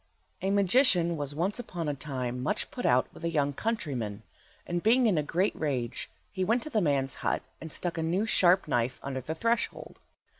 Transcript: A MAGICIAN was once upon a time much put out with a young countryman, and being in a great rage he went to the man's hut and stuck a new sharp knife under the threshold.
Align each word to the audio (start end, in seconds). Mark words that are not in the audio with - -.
A 0.41 0.49
MAGICIAN 0.49 1.15
was 1.15 1.35
once 1.35 1.59
upon 1.59 1.87
a 1.87 1.93
time 1.93 2.41
much 2.41 2.71
put 2.71 2.87
out 2.87 3.07
with 3.13 3.23
a 3.23 3.29
young 3.29 3.53
countryman, 3.53 4.23
and 4.65 4.81
being 4.81 5.05
in 5.05 5.15
a 5.15 5.21
great 5.21 5.55
rage 5.55 6.09
he 6.31 6.43
went 6.43 6.63
to 6.63 6.71
the 6.71 6.81
man's 6.81 7.13
hut 7.21 7.43
and 7.61 7.71
stuck 7.71 7.99
a 7.99 8.01
new 8.01 8.25
sharp 8.25 8.67
knife 8.67 8.99
under 9.03 9.21
the 9.21 9.35
threshold. 9.35 9.99